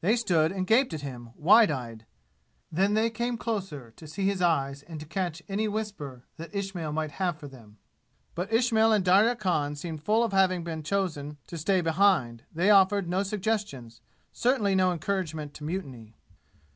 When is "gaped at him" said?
0.66-1.30